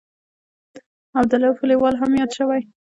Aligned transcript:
عبدالرووف 1.19 1.59
لیوال 1.69 1.95
هم 2.01 2.11
یاد 2.19 2.31
شوی. 2.37 2.61